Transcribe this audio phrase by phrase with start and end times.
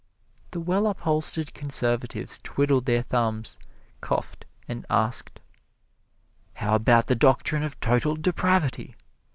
[0.49, 3.59] The well upholstered conservatives twiddled their thumbs,
[4.01, 5.39] coughed, and asked:
[6.53, 8.95] "How about the doctrine of total depravity?